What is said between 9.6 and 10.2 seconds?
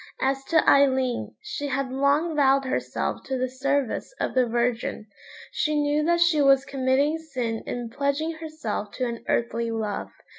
love.